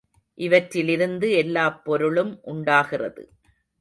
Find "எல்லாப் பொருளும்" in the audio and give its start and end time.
1.31-2.39